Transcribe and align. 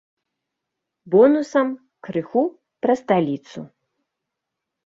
Бонусам 1.15 1.67
крыху 2.07 2.43
пра 2.87 2.93
сталіцу. 3.03 3.59